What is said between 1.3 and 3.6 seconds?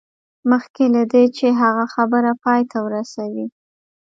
چې هغه خبره پای ته ورسوي